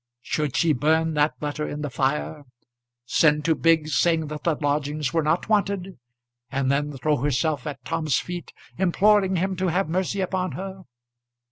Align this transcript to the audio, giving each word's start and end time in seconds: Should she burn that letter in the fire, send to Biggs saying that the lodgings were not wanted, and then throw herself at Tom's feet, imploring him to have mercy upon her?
Should 0.23 0.55
she 0.55 0.73
burn 0.73 1.13
that 1.13 1.35
letter 1.41 1.67
in 1.67 1.83
the 1.83 1.91
fire, 1.91 2.43
send 3.05 3.45
to 3.45 3.53
Biggs 3.53 3.95
saying 3.95 4.29
that 4.29 4.43
the 4.45 4.55
lodgings 4.59 5.13
were 5.13 5.21
not 5.21 5.47
wanted, 5.47 5.99
and 6.49 6.71
then 6.71 6.97
throw 6.97 7.17
herself 7.17 7.67
at 7.67 7.85
Tom's 7.85 8.17
feet, 8.17 8.51
imploring 8.79 9.35
him 9.35 9.55
to 9.57 9.67
have 9.67 9.89
mercy 9.89 10.19
upon 10.21 10.53
her? 10.53 10.85